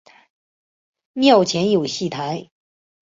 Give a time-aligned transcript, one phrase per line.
[1.13, 2.49] 庙前有戏台。